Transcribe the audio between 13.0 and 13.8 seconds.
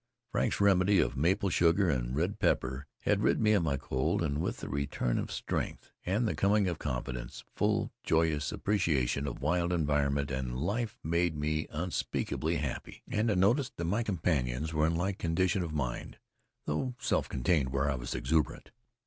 And I noticed